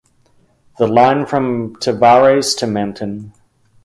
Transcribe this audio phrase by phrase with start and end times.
[0.79, 3.33] The line from Tavares to Mt.